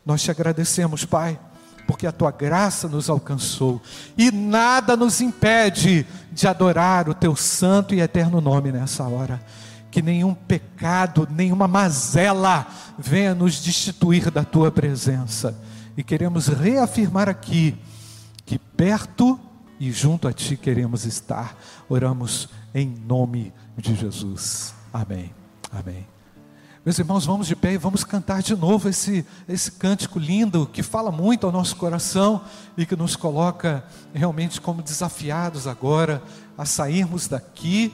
[0.04, 1.38] Nós te agradecemos, Pai,
[1.86, 3.80] porque a tua graça nos alcançou
[4.16, 9.40] e nada nos impede de adorar o teu santo e eterno nome nessa hora.
[9.90, 12.66] Que nenhum pecado, nenhuma mazela
[12.98, 15.58] venha nos destituir da tua presença.
[15.96, 17.74] E queremos reafirmar aqui
[18.44, 19.40] que perto
[19.80, 21.56] e junto a ti queremos estar.
[21.88, 24.74] Oramos em nome de Jesus.
[24.92, 25.32] Amém.
[25.72, 26.15] Amém.
[26.86, 30.84] Meus irmãos, vamos de pé e vamos cantar de novo esse, esse cântico lindo que
[30.84, 32.44] fala muito ao nosso coração
[32.78, 33.84] e que nos coloca
[34.14, 36.22] realmente como desafiados agora
[36.56, 37.92] a sairmos daqui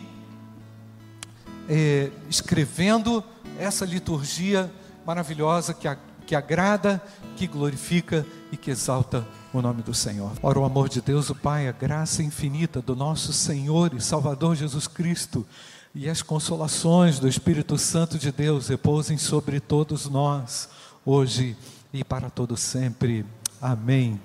[1.70, 3.24] é, escrevendo
[3.58, 4.70] essa liturgia
[5.06, 7.02] maravilhosa que, a, que agrada,
[7.34, 10.32] que glorifica e que exalta o nome do Senhor.
[10.42, 14.54] Ora, o amor de Deus, o Pai, a graça infinita do nosso Senhor e Salvador
[14.54, 15.46] Jesus Cristo
[15.94, 20.68] e as consolações do Espírito Santo de Deus repousem sobre todos nós,
[21.04, 21.56] hoje
[21.92, 23.26] e para todo sempre.
[23.60, 24.20] Amém,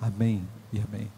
[0.00, 1.17] amém e amém.